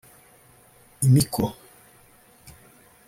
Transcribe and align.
imiko 1.07 1.45